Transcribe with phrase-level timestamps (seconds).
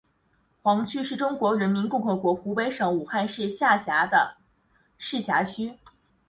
[0.63, 4.37] 黄区是中华人民共和国湖北省武汉市下辖的
[4.97, 5.75] 市辖区。